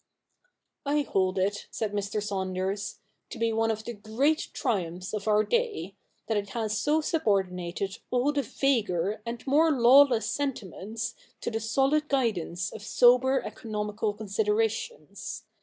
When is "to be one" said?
3.29-3.69